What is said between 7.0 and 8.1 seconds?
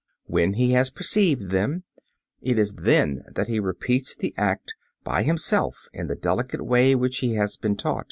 he has been taught.